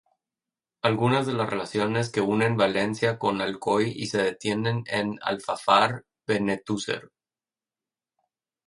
Algunas 0.81 1.27
de 1.27 1.33
las 1.33 1.47
relaciones 1.47 2.09
que 2.11 2.21
unen 2.21 2.57
Valencia 2.57 3.19
con 3.19 3.39
Alcoy 3.39 4.03
se 4.07 4.17
detienen 4.17 4.83
en 4.87 5.19
Alfafar-Benetúser. 5.21 7.11